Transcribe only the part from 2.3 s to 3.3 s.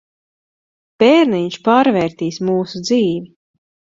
mūsu dzīvi.